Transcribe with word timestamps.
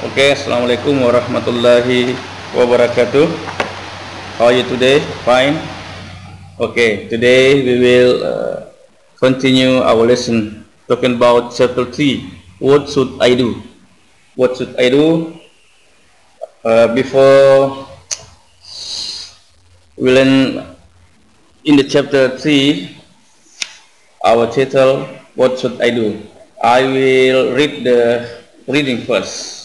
Okay, 0.00 0.32
Assalamualaikum 0.32 0.96
warahmatullahi 1.04 2.16
wabarakatuh. 2.56 3.28
How 4.40 4.48
are 4.48 4.56
you 4.56 4.64
today? 4.64 5.04
Fine. 5.28 5.60
Okay, 6.56 7.04
today 7.12 7.60
we 7.60 7.76
will 7.76 8.24
uh, 8.24 8.56
continue 9.20 9.84
our 9.84 10.00
lesson 10.08 10.64
talking 10.88 11.20
about 11.20 11.52
chapter 11.52 11.84
3. 11.84 12.32
What 12.64 12.88
should 12.88 13.12
I 13.20 13.36
do? 13.36 13.60
What 14.40 14.56
should 14.56 14.72
I 14.80 14.88
do? 14.88 15.36
Uh, 16.64 16.96
before 16.96 17.84
we 20.00 20.16
learn 20.16 20.64
in 21.68 21.76
the 21.76 21.84
chapter 21.84 22.40
3, 22.40 22.88
our 24.24 24.48
title, 24.48 25.04
What 25.36 25.60
should 25.60 25.76
I 25.84 25.92
do? 25.92 26.24
I 26.56 26.88
will 26.88 27.52
read 27.52 27.84
the 27.84 28.24
reading 28.64 29.04
first. 29.04 29.59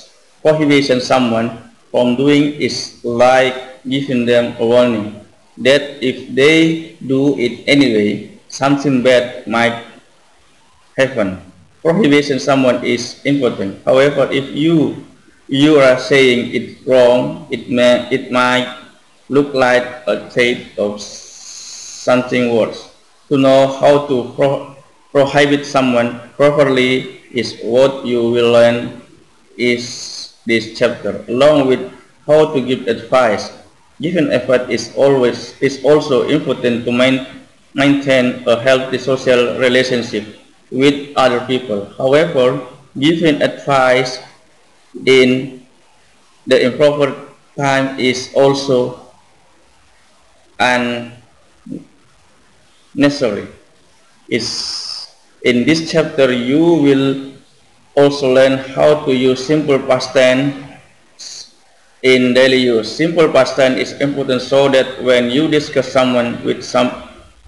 Prohibition 0.45 1.01
someone 1.01 1.49
from 1.89 2.13
doing 2.13 2.53
is 2.61 3.01
like 3.01 3.81
giving 3.81 4.29
them 4.29 4.53
a 4.61 4.65
warning 4.65 5.17
that 5.57 5.97
if 6.05 6.29
they 6.37 6.93
do 7.01 7.33
it 7.41 7.65
anyway, 7.65 8.29
something 8.47 9.01
bad 9.01 9.41
might 9.49 9.81
happen. 10.93 11.41
Prohibition 11.81 12.37
someone 12.37 12.85
is 12.85 13.25
important. 13.25 13.81
However, 13.89 14.29
if 14.29 14.53
you 14.53 15.01
you 15.49 15.81
are 15.81 15.97
saying 15.97 16.53
it 16.53 16.77
wrong, 16.85 17.49
it 17.49 17.65
may 17.65 18.05
it 18.13 18.29
might 18.29 18.69
look 19.33 19.49
like 19.57 19.81
a 20.05 20.29
trait 20.29 20.77
of 20.77 21.01
something 21.01 22.53
worse. 22.53 22.93
To 23.33 23.37
know 23.41 23.65
how 23.81 24.05
to 24.05 24.29
pro 24.37 24.77
prohibit 25.09 25.65
someone 25.65 26.21
properly 26.37 27.17
is 27.33 27.57
what 27.65 28.05
you 28.05 28.29
will 28.29 28.53
learn 28.53 29.01
is 29.57 30.14
this 30.45 30.77
chapter, 30.77 31.25
along 31.27 31.67
with 31.67 31.91
how 32.25 32.53
to 32.53 32.61
give 32.61 32.87
advice. 32.87 33.51
Giving 34.01 34.31
effort 34.31 34.69
is 34.69 34.91
always 34.95 35.55
is 35.61 35.79
also 35.83 36.27
important 36.27 36.83
to 36.85 36.91
main, 36.91 37.25
maintain 37.73 38.43
a 38.47 38.59
healthy 38.59 38.97
social 38.97 39.57
relationship 39.57 40.25
with 40.71 41.15
other 41.15 41.39
people. 41.47 41.85
However, 41.97 42.59
giving 42.99 43.41
advice 43.41 44.19
in 45.05 45.63
the 46.47 46.59
improper 46.65 47.15
time 47.57 47.99
is 47.99 48.31
also 48.35 48.99
unnecessary. 52.95 53.47
Is 54.27 55.07
in 55.43 55.63
this 55.63 55.91
chapter 55.91 56.33
you 56.33 56.59
will 56.83 57.34
also 57.95 58.33
learn 58.33 58.57
how 58.75 59.05
to 59.05 59.15
use 59.15 59.45
simple 59.45 59.79
past 59.79 60.13
tense 60.13 61.55
in 62.03 62.33
daily 62.33 62.61
use. 62.61 62.91
Simple 62.91 63.31
past 63.31 63.55
tense 63.55 63.79
is 63.79 63.91
important 64.01 64.41
so 64.41 64.69
that 64.69 65.01
when 65.01 65.31
you 65.31 65.47
discuss 65.47 65.91
someone 65.91 66.43
with 66.43 66.63
some 66.63 66.91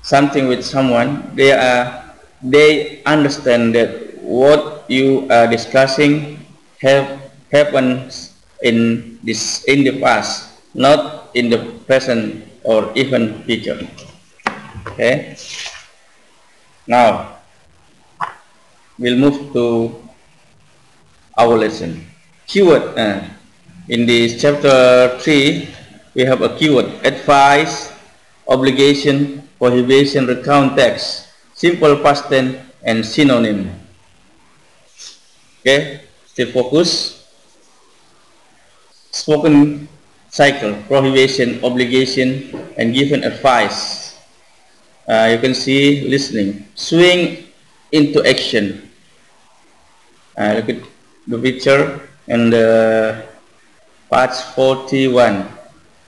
something 0.02 0.48
with 0.48 0.64
someone, 0.64 1.36
they 1.36 1.52
are 1.52 2.16
they 2.42 3.04
understand 3.04 3.76
that 3.76 4.18
what 4.24 4.86
you 4.88 5.28
are 5.30 5.48
discussing 5.48 6.40
have 6.82 7.32
happened 7.52 8.12
in 8.64 9.20
this 9.24 9.64
in 9.68 9.84
the 9.84 10.00
past, 10.00 10.50
not 10.74 11.30
in 11.36 11.50
the 11.50 11.60
present 11.86 12.48
or 12.64 12.92
even 12.96 13.44
future. 13.44 13.80
Okay. 14.88 15.36
Now 16.88 17.38
we'll 18.98 19.20
move 19.20 19.54
to 19.54 20.07
our 21.38 21.56
lesson. 21.56 22.06
Keyword. 22.48 22.98
Uh, 22.98 23.22
in 23.88 24.06
this 24.06 24.42
chapter 24.42 25.18
3, 25.20 25.70
we 26.14 26.26
have 26.26 26.42
a 26.42 26.58
keyword. 26.58 26.92
Advice, 27.06 27.94
obligation, 28.48 29.48
prohibition, 29.58 30.28
recount 30.28 30.76
text, 30.76 31.30
simple 31.54 31.96
past 32.04 32.28
tense, 32.28 32.58
and 32.84 33.06
synonym. 33.06 33.72
Okay, 35.62 36.02
still 36.26 36.52
focus. 36.52 37.16
Spoken 39.12 39.88
cycle, 40.30 40.76
prohibition, 40.88 41.64
obligation, 41.64 42.52
and 42.78 42.94
given 42.94 43.24
advice. 43.24 44.20
Uh, 45.08 45.32
you 45.32 45.40
can 45.40 45.56
see 45.56 46.08
listening. 46.08 46.68
Swing 46.76 47.48
into 47.92 48.24
action. 48.28 48.90
Uh, 50.38 50.60
look 50.60 50.70
at 50.70 50.84
the 51.28 51.38
picture 51.38 52.08
and 52.28 52.52
the 52.52 53.24
page 54.12 54.36
41 54.56 55.48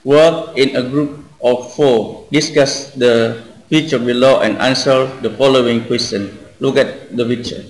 work 0.04 0.58
in 0.58 0.76
a 0.76 0.84
group 0.84 1.20
of 1.44 1.74
four. 1.76 2.28
Discuss 2.32 2.92
the 2.96 3.44
picture 3.70 4.00
below 4.00 4.40
and 4.40 4.58
answer 4.58 5.06
the 5.22 5.30
following 5.36 5.86
question. 5.86 6.32
Look 6.60 6.78
at 6.78 7.16
the 7.16 7.26
picture. 7.26 7.64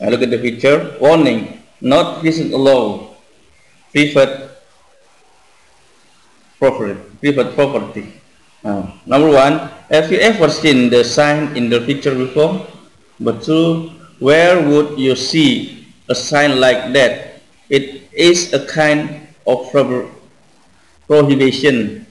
Uh, 0.00 0.10
look 0.10 0.22
at 0.22 0.30
the 0.30 0.38
picture. 0.38 0.98
Warning 1.00 1.62
not 1.80 2.22
visit 2.22 2.52
alone 2.52 3.14
private 3.92 4.50
property 6.58 6.98
private 7.22 7.54
property. 7.54 8.06
Uh, 8.64 8.90
number 9.06 9.30
one 9.30 9.70
have 9.90 10.10
you 10.10 10.18
ever 10.18 10.50
seen 10.50 10.90
the 10.90 11.04
sign 11.04 11.56
in 11.56 11.70
the 11.70 11.80
picture 11.86 12.14
before? 12.14 12.66
But 13.20 13.42
two 13.42 13.94
where 14.18 14.58
would 14.58 14.98
you 14.98 15.14
see 15.14 15.77
a 16.08 16.14
sign 16.14 16.60
like 16.60 16.92
that. 16.92 17.40
It 17.68 18.08
is 18.12 18.52
a 18.52 18.64
kind 18.66 19.28
of 19.46 19.70
prohibition. 21.06 22.06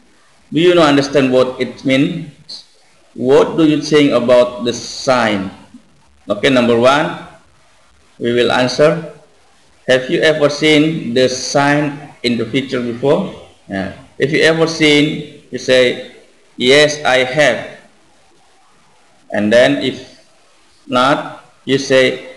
Do 0.54 0.60
you 0.62 0.76
not 0.76 0.90
understand 0.90 1.34
what 1.34 1.60
it 1.60 1.84
means? 1.84 2.64
What 3.14 3.58
do 3.58 3.66
you 3.66 3.82
think 3.82 4.12
about 4.14 4.64
the 4.64 4.74
sign? 4.74 5.52
Okay, 6.30 6.50
number 6.50 6.78
one, 6.78 7.28
we 8.20 8.34
will 8.34 8.52
answer. 8.52 9.14
Have 9.88 10.10
you 10.10 10.22
ever 10.22 10.50
seen 10.50 11.14
the 11.14 11.28
sign 11.30 12.14
in 12.22 12.38
the 12.38 12.46
picture 12.46 12.82
before? 12.82 13.34
Yeah. 13.68 13.94
If 14.18 14.32
you 14.32 14.42
ever 14.42 14.68
seen, 14.68 15.44
you 15.52 15.58
say, 15.58 16.12
yes, 16.58 17.04
I 17.04 17.24
have. 17.24 17.80
And 19.32 19.52
then 19.52 19.84
if 19.84 20.26
not, 20.88 21.46
you 21.66 21.78
say, 21.78 22.37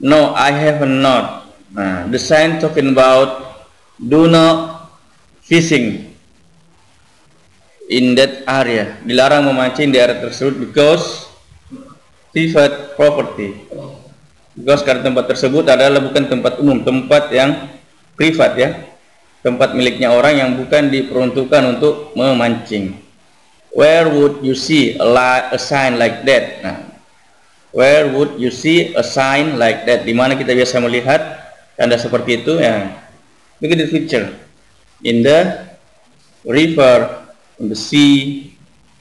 No, 0.00 0.36
I 0.36 0.52
have 0.52 0.84
not. 0.84 1.48
Nah, 1.72 2.04
the 2.08 2.20
sign 2.20 2.60
talking 2.60 2.92
about 2.92 3.64
do 3.96 4.28
not 4.28 4.92
fishing 5.40 6.12
in 7.88 8.12
that 8.16 8.44
area. 8.44 9.00
Dilarang 9.08 9.48
memancing 9.48 9.88
di 9.88 9.96
area 9.96 10.20
tersebut 10.20 10.60
because 10.60 11.32
private 12.28 12.92
property. 12.98 13.56
Because 14.56 14.84
karena 14.84 15.12
tempat 15.12 15.32
tersebut 15.32 15.64
adalah 15.68 16.00
bukan 16.00 16.28
tempat 16.28 16.60
umum, 16.60 16.84
tempat 16.84 17.32
yang 17.32 17.68
privat 18.16 18.52
ya. 18.56 18.70
Tempat 19.40 19.72
miliknya 19.78 20.10
orang 20.12 20.34
yang 20.36 20.50
bukan 20.58 20.92
diperuntukkan 20.92 21.62
untuk 21.76 22.12
memancing. 22.18 22.98
Where 23.72 24.08
would 24.08 24.40
you 24.40 24.56
see 24.56 24.96
a, 24.96 25.06
a 25.52 25.60
sign 25.60 26.00
like 26.00 26.24
that? 26.24 26.44
Nah, 26.64 26.78
Where 27.74 28.08
would 28.12 28.38
you 28.40 28.54
see 28.54 28.94
a 28.94 29.04
sign 29.04 29.58
like 29.58 29.84
that? 29.88 30.06
Di 30.06 30.14
mana 30.14 30.38
kita 30.38 30.54
biasa 30.54 30.80
melihat 30.80 31.20
tanda 31.76 31.96
seperti 32.00 32.44
itu 32.44 32.60
ya. 32.60 32.92
Look 33.60 33.72
at 33.72 33.80
the 33.80 33.88
picture. 33.88 34.32
In 35.04 35.24
the 35.24 35.64
river, 36.44 37.26
in 37.60 37.72
the 37.72 37.78
sea, 37.78 38.52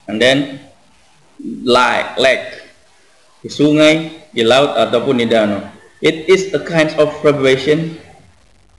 and 0.08 0.20
then 0.20 0.60
lake, 1.40 2.10
lake. 2.20 2.48
Di 3.44 3.50
sungai, 3.52 3.94
di 4.32 4.44
laut 4.44 4.76
ataupun 4.80 5.20
di 5.20 5.28
danau. 5.28 5.64
It 6.00 6.28
is 6.32 6.56
a 6.56 6.62
kind 6.64 6.92
of 6.96 7.12
prohibition. 7.20 8.00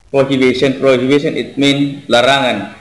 Prohibition, 0.09 0.81
prohibition 0.81 1.37
it 1.37 1.61
mean 1.61 2.05
larangan. 2.09 2.73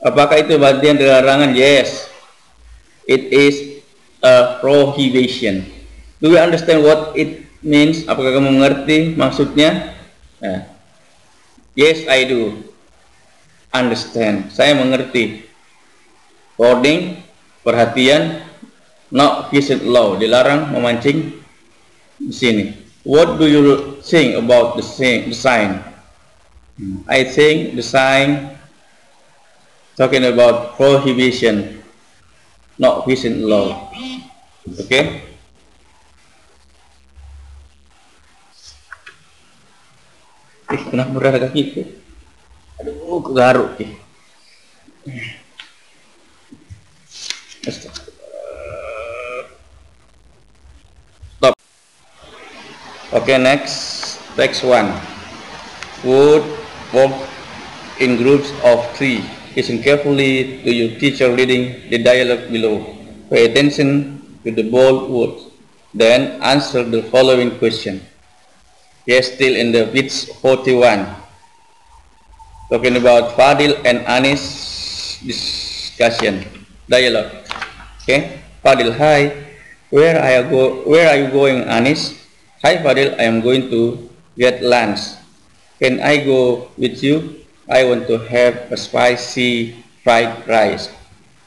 Apakah 0.00 0.44
itu 0.44 0.56
bagian 0.56 0.96
dari 0.96 1.12
larangan? 1.12 1.52
Yes. 1.52 2.08
It 3.04 3.32
is 3.32 3.84
a 4.24 4.60
prohibition. 4.64 5.75
Do 6.26 6.34
you 6.34 6.42
understand 6.42 6.82
what 6.82 7.14
it 7.14 7.46
means? 7.62 8.02
Apakah 8.10 8.34
kamu 8.34 8.58
mengerti 8.58 9.14
maksudnya? 9.14 9.94
Nah. 10.42 10.66
Yes, 11.78 12.02
I 12.10 12.26
do. 12.26 12.66
Understand. 13.70 14.50
Saya 14.50 14.74
mengerti. 14.74 15.46
Boarding, 16.58 17.22
perhatian, 17.62 18.42
not 19.14 19.54
visit 19.54 19.86
law, 19.86 20.18
dilarang 20.18 20.74
memancing 20.74 21.30
di 22.18 22.34
sini. 22.34 22.74
What 23.06 23.38
do 23.38 23.46
you 23.46 23.62
think 24.02 24.34
about 24.34 24.74
the, 24.74 24.82
sign? 24.82 25.78
I 27.06 27.22
think 27.22 27.78
the 27.78 27.86
sign 27.86 28.58
talking 29.94 30.26
about 30.26 30.74
prohibition, 30.74 31.86
not 32.82 33.06
visit 33.06 33.38
law. 33.38 33.94
Okay? 34.66 35.25
Eh, 40.66 40.80
kenapa 40.90 41.10
berada 41.14 41.38
kaki 41.46 41.60
itu? 41.62 41.82
Aduh, 42.82 43.22
garuk. 43.30 43.78
Eh. 43.78 43.94
Stop. 51.38 51.54
Okay, 53.14 53.38
next. 53.38 54.18
Text 54.34 54.66
one. 54.66 54.90
Would 56.02 56.42
walk 56.90 57.14
in 58.02 58.18
groups 58.18 58.50
of 58.66 58.82
three. 58.98 59.22
Listen 59.54 59.80
carefully 59.80 60.60
to 60.66 60.70
your 60.74 60.98
teacher 60.98 61.30
reading 61.30 61.88
the 61.88 62.02
dialogue 62.02 62.50
below. 62.50 62.82
Pay 63.30 63.54
attention 63.54 64.18
to 64.42 64.50
the 64.50 64.66
bold 64.66 65.08
words. 65.08 65.46
Then 65.94 66.42
answer 66.42 66.82
the 66.82 67.06
following 67.08 67.56
question. 67.62 68.02
Yes, 69.06 69.30
still 69.30 69.54
in 69.54 69.70
the 69.70 69.86
bits 69.86 70.26
41. 70.42 71.06
Talking 72.66 72.98
about 72.98 73.38
Fadil 73.38 73.78
and 73.86 74.02
Anis 74.02 75.22
discussion, 75.22 76.42
dialogue. 76.90 77.30
Okay, 78.02 78.42
Fadil, 78.66 78.90
hi. 78.98 79.30
Where 79.94 80.18
you 80.18 80.50
go? 80.50 80.82
Where 80.90 81.06
are 81.06 81.14
you 81.22 81.30
going, 81.30 81.62
Anis? 81.70 82.18
Hi, 82.66 82.82
Fadil. 82.82 83.14
I 83.14 83.30
am 83.30 83.46
going 83.46 83.70
to 83.70 84.10
get 84.34 84.58
lunch. 84.58 85.14
Can 85.78 86.02
I 86.02 86.26
go 86.26 86.74
with 86.74 86.98
you? 86.98 87.46
I 87.70 87.86
want 87.86 88.10
to 88.10 88.18
have 88.26 88.74
a 88.74 88.76
spicy 88.76 89.86
fried 90.02 90.42
rice. 90.50 90.90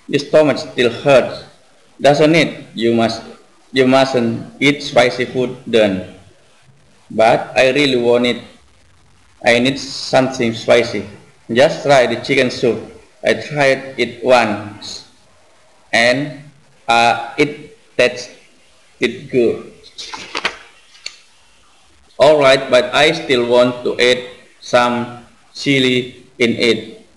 Your 0.08 0.24
stomach 0.24 0.64
still 0.64 0.96
hurts, 1.04 1.44
doesn't 2.00 2.36
it? 2.40 2.72
You 2.72 2.96
must, 2.96 3.20
you 3.76 3.84
mustn't 3.84 4.48
eat 4.64 4.80
spicy 4.80 5.28
food 5.28 5.60
then. 5.68 6.19
But 7.10 7.58
I 7.58 7.72
really 7.72 7.98
want 7.98 8.26
it. 8.26 8.44
I 9.44 9.58
need 9.60 9.80
something 9.80 10.54
spicy. 10.54 11.08
Just 11.52 11.84
try 11.84 12.06
the 12.06 12.22
chicken 12.22 12.52
soup. 12.52 12.78
I 13.24 13.34
tried 13.34 13.98
it 13.98 14.24
once, 14.24 15.10
and 15.92 16.40
uh, 16.88 17.34
it 17.38 17.76
tasted 17.98 19.30
good. 19.32 19.74
All 22.20 22.38
right, 22.38 22.70
but 22.70 22.94
I 22.94 23.12
still 23.12 23.48
want 23.48 23.84
to 23.84 23.98
add 24.00 24.30
some 24.60 25.26
chili 25.56 26.28
in 26.38 26.52
it. 26.56 27.08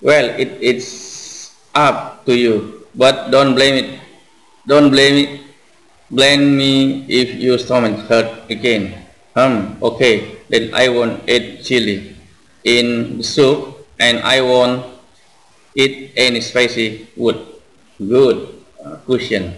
Well, 0.00 0.30
it, 0.38 0.58
it's 0.62 1.54
up 1.74 2.24
to 2.26 2.34
you, 2.34 2.86
but 2.94 3.30
don't 3.30 3.54
blame 3.54 3.74
it. 3.74 4.00
Don't 4.66 4.90
blame 4.90 5.16
it. 5.26 5.40
Blame 6.10 6.56
me 6.56 7.04
if 7.06 7.34
your 7.34 7.58
stomach 7.58 7.98
hurt 8.08 8.48
again. 8.48 9.07
Hmm, 9.36 9.76
okay, 9.82 10.40
then 10.48 10.72
I 10.74 10.88
won't 10.88 11.28
add 11.28 11.62
chili 11.62 12.16
in 12.64 13.20
soup 13.22 13.86
and 14.00 14.20
I 14.20 14.40
won't 14.40 14.86
eat 15.76 16.12
any 16.16 16.40
spicy 16.40 17.08
wood. 17.16 17.38
Good 17.98 18.62
uh, 18.82 18.96
question. 19.06 19.54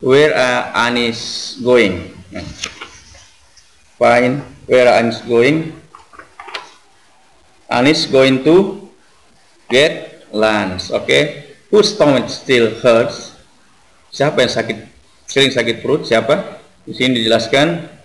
Where 0.00 0.34
are 0.34 0.70
Anis 0.74 1.56
going? 1.62 2.14
Fine. 3.98 4.44
Where 4.66 4.86
are 4.86 5.00
Anis 5.00 5.20
going? 5.22 5.72
Anis 7.70 8.06
going 8.06 8.44
to 8.44 8.86
get 9.70 10.26
lunch. 10.30 10.90
Okay. 10.90 11.56
Whose 11.70 11.94
stomach 11.94 12.30
still 12.30 12.70
hurts? 12.78 13.34
Siapa 14.14 14.46
yang 14.46 14.52
sakit 14.52 14.78
sering 15.26 15.50
sakit 15.50 15.82
perut? 15.82 16.06
Siapa? 16.06 16.62
Di 16.86 16.94
sini 16.94 17.20
dijelaskan. 17.24 17.95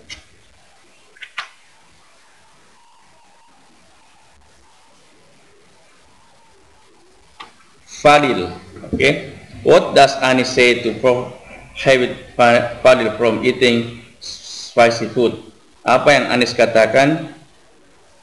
Fadil. 8.02 8.50
Okay. 8.92 9.38
What 9.62 9.94
does 9.94 10.18
Anis 10.26 10.50
say 10.50 10.82
to 10.82 10.98
prohibit 10.98 12.34
Fadil 12.82 13.14
from 13.22 13.46
eating 13.46 14.02
spicy 14.18 15.06
food? 15.14 15.38
Apa 15.86 16.18
yang 16.18 16.26
Anis 16.34 16.58
katakan 16.58 17.30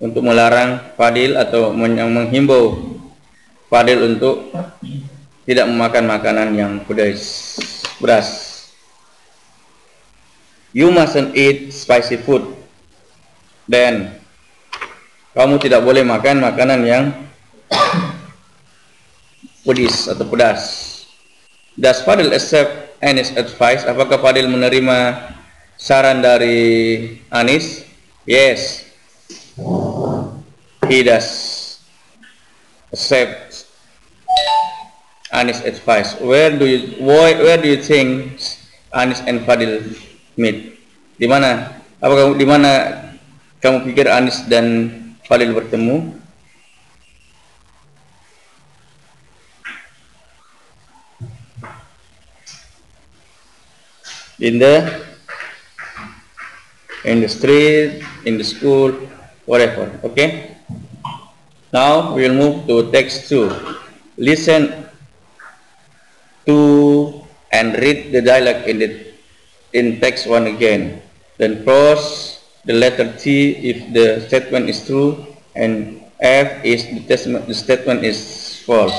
untuk 0.03 0.27
melarang 0.27 0.83
Fadil 0.99 1.39
atau 1.39 1.71
menghimbau 1.71 2.99
Fadil 3.71 4.03
untuk 4.03 4.51
tidak 5.47 5.71
memakan 5.71 6.05
makanan 6.11 6.49
yang 6.59 6.73
pedas. 6.83 7.55
Beras. 8.03 8.29
You 10.75 10.91
mustn't 10.91 11.39
eat 11.39 11.71
spicy 11.71 12.19
food. 12.21 12.45
Then 13.71 14.19
kamu 15.39 15.63
tidak 15.63 15.87
boleh 15.87 16.03
makan 16.03 16.43
makanan 16.43 16.81
yang 16.83 17.05
pedis 19.69 20.09
atau 20.09 20.25
pedas. 20.25 20.89
Does 21.77 22.01
Fadil 22.01 22.33
accept 22.33 22.97
Anis 23.05 23.37
advice? 23.37 23.85
Apakah 23.85 24.17
Fadil 24.17 24.49
menerima 24.49 25.29
saran 25.77 26.25
dari 26.25 27.21
Anis? 27.29 27.85
Yes. 28.25 28.89
He 30.89 31.05
does 31.05 31.29
accept 32.89 33.69
Anis 35.29 35.61
advice. 35.61 36.17
Where 36.25 36.49
do 36.57 36.65
you 36.65 36.97
where 37.05 37.61
do 37.61 37.69
you 37.69 37.85
think 37.85 38.41
Anis 38.97 39.21
and 39.29 39.45
Fadil 39.45 39.85
meet? 40.41 40.81
Di 41.21 41.29
mana? 41.29 41.77
Apakah 42.01 42.33
di 42.33 42.47
mana 42.49 42.73
kamu 43.61 43.85
pikir 43.93 44.09
Anis 44.09 44.49
dan 44.49 44.97
Fadil 45.29 45.53
bertemu? 45.53 46.17
In 54.41 54.59
the 54.59 55.07
in 57.05 57.21
the 57.21 57.29
street, 57.29 58.03
in 58.25 58.39
the 58.39 58.45
school, 58.45 58.93
whatever. 59.47 59.91
Okay. 60.05 60.57
Now 61.73 62.15
we 62.15 62.29
will 62.29 62.35
move 62.35 62.67
to 62.67 62.91
text 62.91 63.29
two. 63.29 63.51
Listen 64.17 64.89
to 66.47 67.23
and 67.53 67.77
read 67.77 68.13
the 68.13 68.23
dialogue 68.23 68.65
in 68.67 68.79
the 68.79 68.89
in 69.73 70.01
text 70.01 70.27
one 70.27 70.47
again. 70.47 71.03
Then 71.37 71.63
cross 71.65 72.41
the 72.65 72.73
letter 72.73 73.13
T 73.17 73.53
if 73.57 73.93
the 73.93 74.27
statement 74.27 74.69
is 74.69 74.85
true 74.87 75.27
and 75.55 76.03
F 76.21 76.65
is 76.65 76.85
the, 76.89 77.01
testament, 77.07 77.47
the 77.47 77.55
statement 77.55 78.03
is 78.03 78.59
false. 78.67 78.97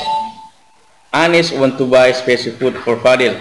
Anis 1.11 1.51
want 1.51 1.77
to 1.77 1.85
buy 1.85 2.11
special 2.13 2.53
food 2.53 2.77
for 2.85 2.95
Fadil. 2.97 3.35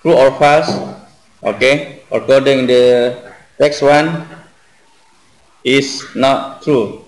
True 0.00 0.14
or 0.14 0.32
false? 0.38 0.99
Okay. 1.42 2.02
According 2.10 2.66
the 2.66 3.16
text 3.58 3.82
one 3.82 4.26
is 5.64 6.04
not 6.14 6.62
true. 6.62 7.04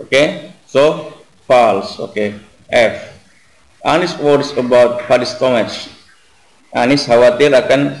Okay. 0.00 0.52
So 0.66 1.14
false. 1.46 1.98
Okay. 2.10 2.34
F. 2.68 3.14
Anis 3.84 4.18
worries 4.18 4.52
about 4.58 5.06
Fadil's 5.06 5.32
stomach 5.32 5.70
Anis 6.74 7.08
khawatir 7.08 7.56
akan 7.56 7.96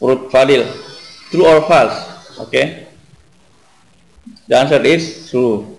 perut 0.00 0.32
Fadil. 0.32 0.64
True 1.28 1.44
or 1.44 1.60
false? 1.68 1.96
Okay. 2.48 2.88
The 4.48 4.56
answer 4.56 4.80
is 4.80 5.28
true. 5.28 5.76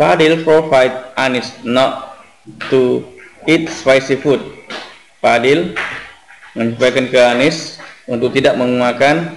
Fadil 0.00 0.40
provide 0.40 1.12
Anis 1.20 1.52
not 1.60 2.24
to 2.72 3.04
eat 3.44 3.68
spicy 3.68 4.16
food. 4.16 4.40
Fadil 5.20 5.76
menyampaikan 6.56 7.12
ke 7.12 7.20
Anis 7.20 7.76
untuk 8.08 8.32
tidak 8.32 8.56
memakan 8.56 9.36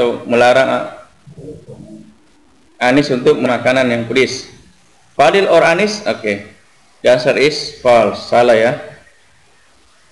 atau 0.00 0.24
melarang 0.24 0.96
Anis 2.80 3.12
untuk 3.12 3.36
makanan 3.36 3.92
yang 3.92 4.02
pedis. 4.08 4.48
Fadil 5.12 5.44
or 5.52 5.60
Anis? 5.60 6.00
Oke. 6.08 6.16
Okay. 6.16 6.36
The 7.04 7.12
answer 7.12 7.36
is 7.36 7.76
false. 7.84 8.32
Salah 8.32 8.56
ya. 8.56 8.72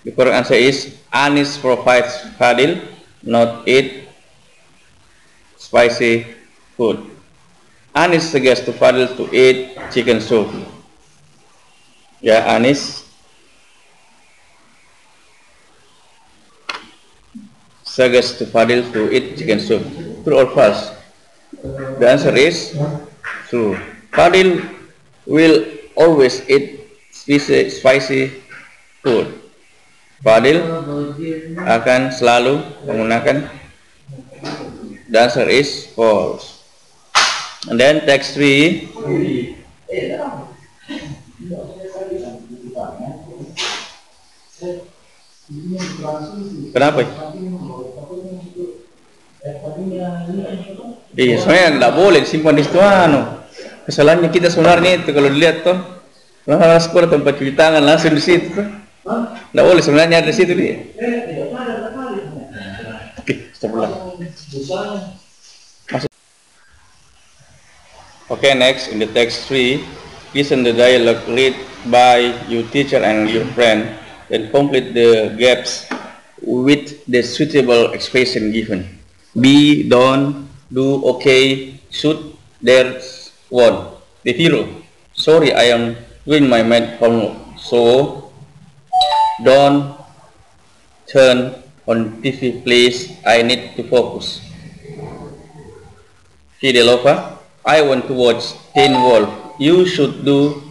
The 0.04 0.12
correct 0.12 0.36
answer 0.44 0.60
is 0.60 0.92
Anis 1.08 1.56
provides 1.56 2.12
Fadil 2.36 2.76
not 3.24 3.64
eat 3.64 4.04
spicy 5.56 6.28
food. 6.76 7.00
Anis 7.96 8.28
suggests 8.28 8.68
to 8.68 8.76
Fadil 8.76 9.08
to 9.16 9.24
eat 9.32 9.80
chicken 9.88 10.20
soup. 10.20 10.52
Ya, 12.20 12.44
Anis 12.52 13.07
suggests 17.98 18.38
to 18.38 18.46
Fadil 18.46 18.86
to 18.94 19.10
eat 19.10 19.34
chicken 19.34 19.58
soup. 19.58 19.82
True 20.22 20.38
or 20.38 20.46
false? 20.54 20.94
The 21.98 22.06
answer 22.06 22.30
is 22.30 22.78
true. 23.50 23.74
Fadil 24.14 24.62
will 25.26 25.66
always 25.98 26.46
eat 26.48 26.86
spicy, 27.10 27.70
spicy 27.74 28.22
food. 29.02 29.34
Fadil 30.22 30.62
akan 31.66 32.14
selalu 32.14 32.62
menggunakan 32.86 33.50
the 35.10 35.18
answer 35.18 35.50
is 35.50 35.90
false. 35.98 36.62
And 37.66 37.80
then 37.82 38.06
text 38.06 38.38
3. 38.38 38.86
Kenapa? 46.70 47.02
Iya, 51.18 51.34
sebenarnya 51.42 51.68
nggak 51.82 51.94
boleh 51.98 52.22
simpan 52.22 52.54
di 52.54 52.62
situ 52.62 52.78
anu. 52.78 53.24
Kesalahannya 53.88 54.28
kita 54.28 54.52
sebenarnya 54.52 55.00
itu 55.00 55.10
kalau 55.16 55.32
dilihat 55.32 55.64
tuh, 55.64 55.78
lah 56.44 56.76
sekolah 56.76 57.08
tempat 57.08 57.40
cuci 57.40 57.56
tangan 57.56 57.82
langsung 57.82 58.12
di 58.12 58.22
situ. 58.22 58.60
Nggak 59.56 59.66
boleh 59.66 59.82
sebenarnya 59.82 60.20
ada 60.20 60.28
di 60.28 60.36
situ 60.36 60.52
dia. 60.52 60.76
Oke, 63.18 63.34
sebelah. 63.56 63.90
Okay, 68.28 68.52
next 68.52 68.92
in 68.92 69.00
the 69.00 69.08
text 69.08 69.48
3, 69.48 69.80
listen 70.36 70.60
the 70.60 70.76
dialogue 70.76 71.24
read 71.32 71.56
by 71.88 72.20
your 72.44 72.60
teacher 72.68 73.00
and 73.00 73.24
your 73.32 73.48
friend, 73.56 73.88
then 74.28 74.52
complete 74.52 74.92
the 74.92 75.32
gaps 75.40 75.88
with 76.44 76.92
the 77.08 77.24
suitable 77.24 77.96
expression 77.96 78.52
given. 78.52 78.97
Be, 79.36 79.88
don't, 79.88 80.48
do, 80.72 81.04
okay, 81.16 81.80
should, 81.90 82.36
there's, 82.62 83.32
want. 83.50 83.98
The 84.24 84.32
hero. 84.32 84.68
Sorry, 85.12 85.52
I 85.52 85.72
am 85.74 85.96
doing 86.26 86.48
my 86.48 86.62
math 86.62 86.98
homework. 86.98 87.58
So, 87.58 88.32
don't 89.44 89.96
turn 91.06 91.54
on 91.86 92.22
TV, 92.22 92.62
please. 92.62 93.16
I 93.24 93.42
need 93.42 93.76
to 93.76 93.82
focus. 93.84 94.40
Fidelova, 96.60 97.38
I 97.64 97.82
want 97.82 98.06
to 98.08 98.14
watch 98.14 98.54
Teen 98.74 98.92
Wolf. 98.92 99.30
You 99.58 99.86
should 99.86 100.24
do 100.24 100.62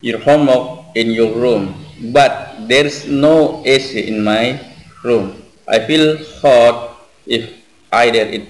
your 0.00 0.18
homework 0.20 0.94
in 0.94 1.10
your 1.10 1.34
room, 1.34 1.74
but 2.12 2.68
there's 2.68 3.06
no 3.06 3.62
AC 3.64 4.06
in 4.06 4.22
my 4.22 4.60
room. 5.02 5.42
I 5.66 5.80
feel 5.80 6.16
hot 6.40 6.87
if 7.28 7.52
I 7.92 8.10
did 8.10 8.34
it 8.34 8.44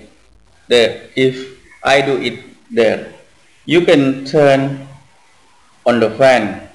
there. 0.69 1.11
If 1.17 1.59
I 1.83 2.01
do 2.01 2.17
it 2.23 2.39
there, 2.71 3.13
you 3.67 3.83
can 3.85 4.25
turn 4.25 4.87
on 5.85 6.01
the 6.01 6.11
fan. 6.15 6.71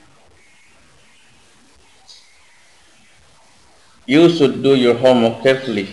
You 4.06 4.30
should 4.30 4.62
do 4.62 4.76
your 4.76 4.96
homework 5.00 5.42
carefully. 5.44 5.88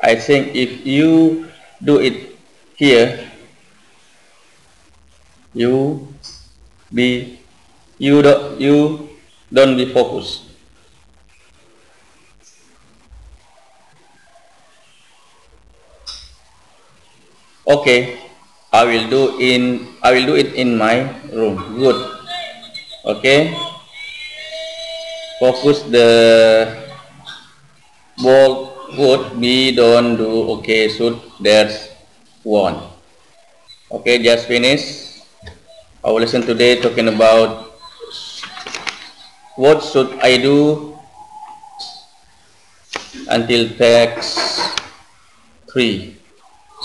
I 0.00 0.16
think 0.16 0.56
if 0.56 0.86
you 0.86 1.46
do 1.84 2.00
it 2.00 2.36
here, 2.76 3.20
you 5.52 6.08
be 6.92 7.38
you 7.98 8.22
don't 8.22 8.60
you 8.60 9.10
don't 9.52 9.76
be 9.76 9.92
focused. 9.92 10.49
Okay, 17.70 18.18
I 18.74 18.82
will 18.82 19.06
do 19.06 19.38
in 19.38 19.94
I 20.02 20.10
will 20.10 20.26
do 20.26 20.34
it 20.34 20.58
in 20.58 20.74
my 20.74 21.06
room. 21.30 21.54
Good. 21.78 21.98
Okay. 23.06 23.54
Focus 25.38 25.86
the 25.86 26.10
bold 28.18 28.74
good 28.98 29.38
be 29.38 29.70
don't 29.70 30.18
do 30.18 30.58
okay 30.58 30.90
should 30.90 31.14
there's 31.38 31.94
one. 32.42 32.90
Okay, 33.86 34.18
just 34.18 34.50
finish. 34.50 35.22
Our 36.02 36.26
lesson 36.26 36.42
today 36.42 36.82
talking 36.82 37.06
about 37.06 37.70
what 39.54 39.78
should 39.86 40.18
I 40.18 40.42
do 40.42 40.98
until 43.30 43.70
text 43.78 44.42
3. 45.70 46.19